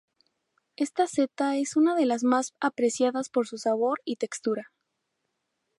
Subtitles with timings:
[0.77, 4.71] Esta seta es una de las más apreciadas por su sabor y textura.